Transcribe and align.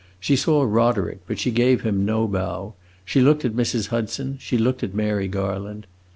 She 0.19 0.35
saw 0.35 0.63
Roderick, 0.63 1.19
but 1.27 1.37
she 1.37 1.51
gave 1.51 1.81
him 1.81 2.05
no 2.05 2.27
bow; 2.27 2.73
she 3.05 3.21
looked 3.21 3.45
at 3.45 3.53
Mrs. 3.53 3.89
Hudson, 3.89 4.37
she 4.39 4.57
looked 4.57 4.81
at 4.81 4.95
Mary 4.95 5.27
Garland. 5.27 5.85